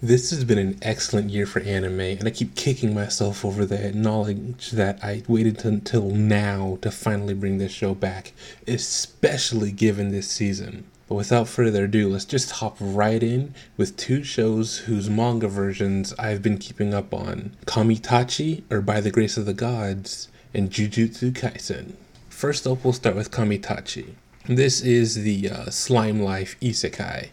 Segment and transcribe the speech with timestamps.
[0.00, 3.92] This has been an excellent year for anime, and I keep kicking myself over the
[3.92, 8.32] knowledge that I waited until now to finally bring this show back,
[8.68, 10.84] especially given this season.
[11.08, 16.14] But without further ado, let's just hop right in with two shows whose manga versions
[16.16, 21.32] I've been keeping up on Kamitachi, or By the Grace of the Gods, and Jujutsu
[21.32, 21.94] Kaisen.
[22.28, 24.10] First up, we'll start with Kamitachi.
[24.46, 27.30] This is the uh, slime life isekai.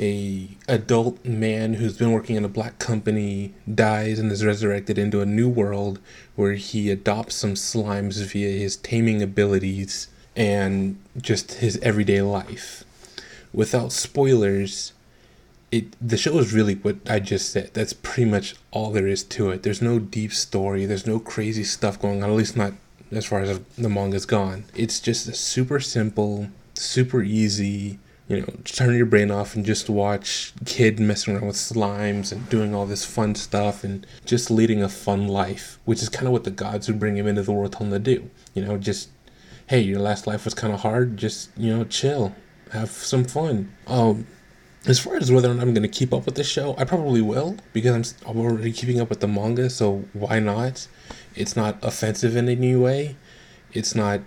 [0.00, 5.20] A adult man who's been working in a black company dies and is resurrected into
[5.20, 5.98] a new world
[6.36, 12.84] where he adopts some slimes via his taming abilities and just his everyday life
[13.52, 14.92] without spoilers,
[15.70, 17.70] it the show is really what I just said.
[17.74, 19.62] That's pretty much all there is to it.
[19.62, 20.86] There's no deep story.
[20.86, 22.30] There's no crazy stuff going on.
[22.30, 22.74] At least not
[23.10, 24.64] as far as the manga's gone.
[24.74, 27.98] It's just a super simple, super easy.
[28.28, 32.46] You know, turn your brain off and just watch kid messing around with slimes and
[32.50, 36.32] doing all this fun stuff and just leading a fun life, which is kind of
[36.32, 38.30] what the gods who bring him into the world tell him to do.
[38.52, 39.08] You know, just
[39.68, 41.16] hey, your last life was kind of hard.
[41.16, 42.34] Just you know, chill,
[42.72, 43.72] have some fun.
[43.86, 44.26] Um,
[44.86, 46.84] as far as whether or not I'm going to keep up with the show, I
[46.84, 49.70] probably will because I'm already keeping up with the manga.
[49.70, 50.86] So why not?
[51.34, 53.16] It's not offensive in any way.
[53.72, 54.20] It's not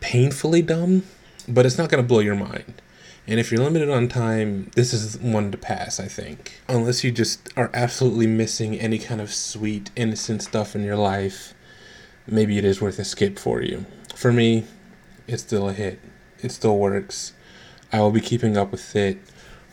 [0.00, 1.04] painfully dumb,
[1.46, 2.82] but it's not going to blow your mind.
[3.30, 6.60] And if you're limited on time, this is one to pass, I think.
[6.68, 11.54] Unless you just are absolutely missing any kind of sweet, innocent stuff in your life,
[12.26, 13.86] maybe it is worth a skip for you.
[14.16, 14.64] For me,
[15.28, 16.00] it's still a hit.
[16.42, 17.32] It still works.
[17.92, 19.18] I will be keeping up with it.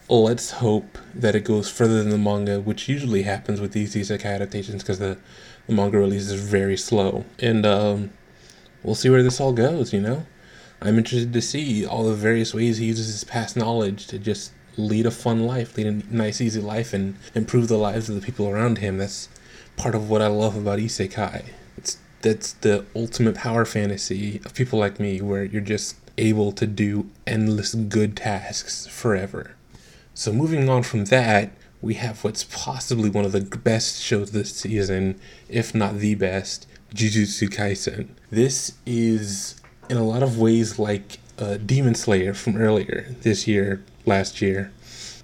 [0.08, 4.36] Let's hope that it goes further than the manga, which usually happens with these isekai
[4.36, 5.18] adaptations because the,
[5.66, 7.26] the manga release is very slow.
[7.40, 8.12] And um,
[8.84, 10.28] we'll see where this all goes, you know?
[10.82, 14.52] I'm interested to see all the various ways he uses his past knowledge to just
[14.78, 18.22] lead a fun life, lead a nice, easy life, and improve the lives of the
[18.22, 18.98] people around him.
[18.98, 19.28] That's
[19.76, 21.46] part of what I love about isekai.
[21.78, 26.66] It's that's the ultimate power fantasy of people like me, where you're just able to
[26.66, 29.56] do endless good tasks forever.
[30.14, 34.56] So, moving on from that, we have what's possibly one of the best shows this
[34.56, 38.10] season, if not the best, Jujutsu Kaisen.
[38.32, 43.84] This is, in a lot of ways, like uh, Demon Slayer from earlier this year,
[44.06, 44.72] last year,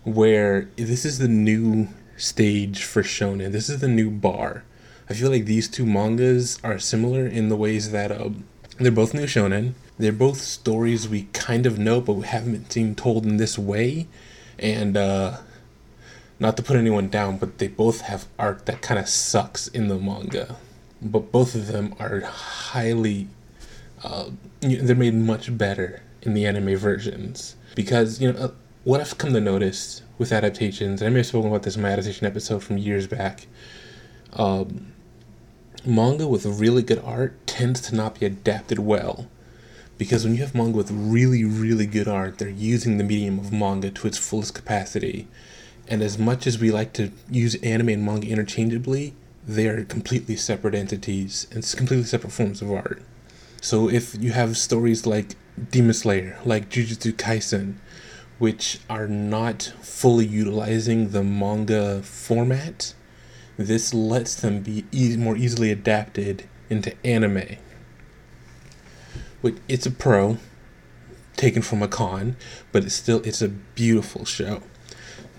[0.03, 1.87] where this is the new
[2.17, 3.51] stage for shonen.
[3.51, 4.63] This is the new bar.
[5.09, 8.29] I feel like these two mangas are similar in the ways that uh,
[8.79, 9.73] they're both new shonen.
[9.97, 14.07] They're both stories we kind of know, but we haven't seen told in this way.
[14.57, 15.37] And uh,
[16.39, 19.87] not to put anyone down, but they both have art that kind of sucks in
[19.87, 20.57] the manga.
[21.01, 23.27] But both of them are highly,
[24.03, 24.29] uh,
[24.61, 28.51] they're made much better in the anime versions because you know uh,
[28.83, 31.01] what I've come to notice with adaptations.
[31.01, 33.47] And I may have spoken about this in my adaptation episode from years back.
[34.33, 34.93] Um,
[35.85, 39.27] manga with really good art tends to not be adapted well
[39.97, 43.51] because when you have manga with really really good art they're using the medium of
[43.51, 45.27] manga to its fullest capacity
[45.89, 49.13] and as much as we like to use anime and manga interchangeably
[49.45, 53.01] they are completely separate entities and completely separate forms of art
[53.63, 55.35] so if you have stories like
[55.71, 57.75] demon slayer like jujutsu kaisen
[58.37, 62.93] which are not fully utilizing the manga format
[63.57, 67.57] this lets them be e- more easily adapted into anime
[69.67, 70.37] it's a pro
[71.35, 72.35] taken from a con,
[72.71, 74.61] but it's still it's a beautiful show.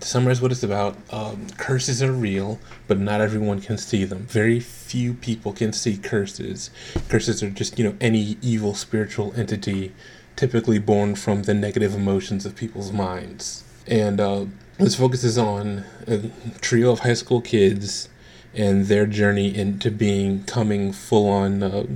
[0.04, 4.26] To summarize what it's about, um, curses are real, but not everyone can see them.
[4.26, 6.68] Very few people can see curses.
[7.08, 9.94] Curses are just you know any evil spiritual entity,
[10.36, 13.64] typically born from the negative emotions of people's minds.
[13.86, 14.44] And uh,
[14.76, 18.10] this focuses on a trio of high school kids
[18.52, 21.62] and their journey into being coming full on.
[21.62, 21.86] Uh,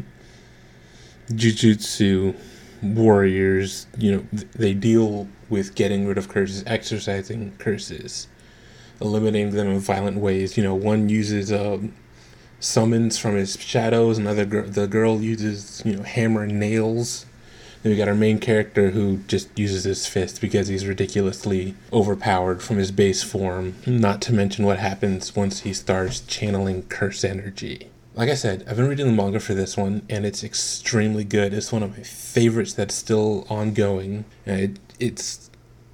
[1.31, 2.35] jujutsu
[2.83, 4.25] warriors, you know,
[4.55, 8.29] they deal with getting rid of curses, exorcising curses,
[9.01, 10.57] eliminating them in violent ways.
[10.57, 11.95] You know, one uses um,
[12.61, 17.27] summons from his shadows, another gr- the girl uses you know hammer and nails.
[17.83, 22.61] Then we got our main character who just uses his fist because he's ridiculously overpowered
[22.61, 23.77] from his base form.
[23.87, 27.89] Not to mention what happens once he starts channeling curse energy
[28.19, 31.55] like I said, I've been reading the manga for this one, and it's extremely good.
[31.55, 34.25] It's one of my favorites that's still ongoing.
[34.45, 35.49] Uh, it, it's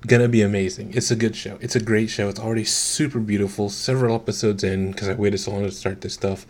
[0.06, 0.94] gonna be amazing.
[0.94, 1.58] It's a good show.
[1.60, 2.30] It's a great show.
[2.30, 3.68] It's already super beautiful.
[3.68, 6.46] Several episodes in because I waited so long to start this stuff,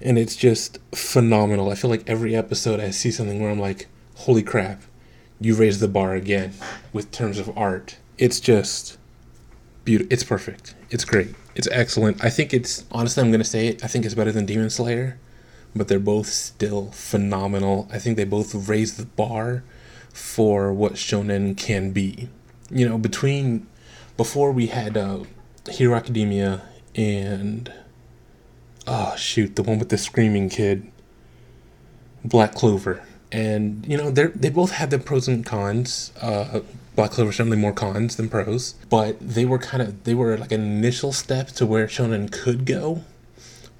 [0.00, 1.68] and it's just phenomenal.
[1.70, 4.84] I feel like every episode I see something where I'm like, "Holy crap,
[5.38, 6.54] you raised the bar again!"
[6.94, 8.96] With terms of art, it's just
[9.84, 10.12] beautiful.
[10.12, 10.74] It's perfect.
[10.90, 11.34] It's great.
[11.54, 12.22] It's excellent.
[12.24, 13.84] I think it's honestly, I'm gonna say it.
[13.84, 15.18] I think it's better than Demon Slayer,
[15.74, 17.88] but they're both still phenomenal.
[17.92, 19.62] I think they both raise the bar
[20.12, 22.28] for what shonen can be.
[22.70, 23.66] You know, between
[24.16, 25.24] before we had uh,
[25.70, 26.62] Hero Academia
[26.94, 27.72] and
[28.86, 30.90] oh shoot, the one with the screaming kid,
[32.24, 36.12] Black Clover, and you know they they both had their pros and cons.
[36.20, 36.60] Uh,
[36.96, 40.52] Black Clover certainly more cons than pros, but they were kind of they were like
[40.52, 43.04] an initial step to where shonen could go.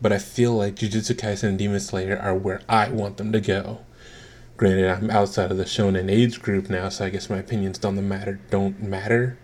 [0.00, 3.40] But I feel like Jujutsu Kaisen and Demon Slayer are where I want them to
[3.40, 3.80] go.
[4.56, 7.96] Granted, I'm outside of the shonen age group now, so I guess my opinions don't
[8.08, 9.38] matter don't matter.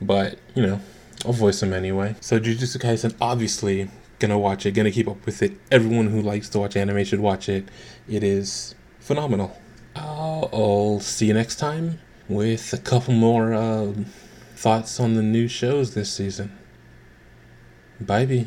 [0.00, 0.80] But you know,
[1.24, 2.16] I'll voice them anyway.
[2.20, 5.52] So Jujutsu Kaisen, obviously gonna watch it, gonna keep up with it.
[5.70, 7.68] Everyone who likes to watch anime should watch it.
[8.08, 9.56] It is phenomenal.
[10.52, 11.98] I'll see you next time
[12.28, 13.92] with a couple more uh,
[14.54, 16.56] thoughts on the new shows this season.
[18.00, 18.46] Bye, bye.